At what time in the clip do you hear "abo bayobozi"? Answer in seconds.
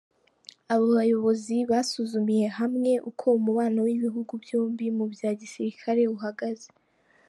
0.73-1.55